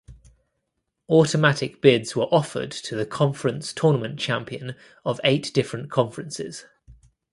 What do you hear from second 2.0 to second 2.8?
were offered